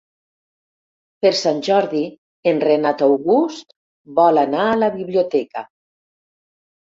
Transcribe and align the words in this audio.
Per 1.25 1.31
Sant 1.39 1.59
Jordi 1.67 1.99
en 2.51 2.61
Renat 2.63 3.03
August 3.07 3.75
vol 4.21 4.43
anar 4.45 4.63
a 4.71 4.79
la 4.85 4.89
biblioteca. 4.95 5.67